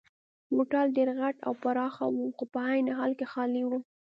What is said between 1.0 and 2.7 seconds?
غټ او پراخه وو خو په